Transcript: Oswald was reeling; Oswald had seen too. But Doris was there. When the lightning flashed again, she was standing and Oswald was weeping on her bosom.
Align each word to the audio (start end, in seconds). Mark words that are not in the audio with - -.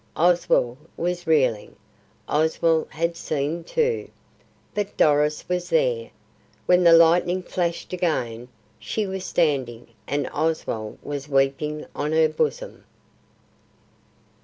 Oswald 0.15 0.79
was 0.97 1.27
reeling; 1.27 1.75
Oswald 2.27 2.87
had 2.89 3.15
seen 3.15 3.63
too. 3.63 4.09
But 4.73 4.97
Doris 4.97 5.47
was 5.47 5.69
there. 5.69 6.09
When 6.65 6.83
the 6.83 6.91
lightning 6.93 7.43
flashed 7.43 7.93
again, 7.93 8.47
she 8.79 9.05
was 9.05 9.25
standing 9.25 9.89
and 10.07 10.27
Oswald 10.33 10.97
was 11.03 11.29
weeping 11.29 11.85
on 11.93 12.13
her 12.13 12.29
bosom. 12.29 12.83